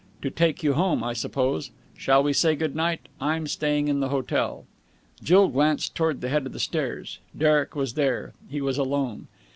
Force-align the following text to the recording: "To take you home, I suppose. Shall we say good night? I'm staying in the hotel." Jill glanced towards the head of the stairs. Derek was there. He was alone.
"To 0.23 0.31
take 0.31 0.63
you 0.63 0.73
home, 0.73 1.03
I 1.03 1.13
suppose. 1.13 1.69
Shall 1.95 2.23
we 2.23 2.33
say 2.33 2.55
good 2.55 2.75
night? 2.75 3.01
I'm 3.21 3.45
staying 3.45 3.87
in 3.87 3.99
the 3.99 4.09
hotel." 4.09 4.65
Jill 5.23 5.47
glanced 5.49 5.93
towards 5.93 6.21
the 6.21 6.29
head 6.29 6.47
of 6.47 6.53
the 6.53 6.59
stairs. 6.59 7.19
Derek 7.37 7.75
was 7.75 7.93
there. 7.93 8.33
He 8.49 8.61
was 8.61 8.79
alone. 8.79 9.27